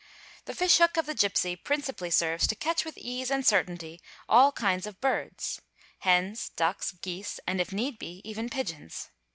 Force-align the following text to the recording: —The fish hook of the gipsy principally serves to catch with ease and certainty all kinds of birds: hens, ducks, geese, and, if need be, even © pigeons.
—The 0.45 0.55
fish 0.55 0.79
hook 0.79 0.97
of 0.97 1.05
the 1.05 1.13
gipsy 1.13 1.55
principally 1.55 2.09
serves 2.09 2.47
to 2.47 2.55
catch 2.55 2.83
with 2.85 2.97
ease 2.97 3.29
and 3.29 3.45
certainty 3.45 4.01
all 4.27 4.51
kinds 4.51 4.87
of 4.87 4.99
birds: 4.99 5.61
hens, 5.99 6.49
ducks, 6.49 6.93
geese, 7.03 7.39
and, 7.45 7.61
if 7.61 7.71
need 7.71 7.99
be, 7.99 8.19
even 8.23 8.47
© 8.49 8.51
pigeons. 8.51 9.11